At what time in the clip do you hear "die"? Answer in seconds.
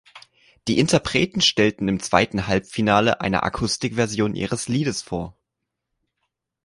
0.67-0.79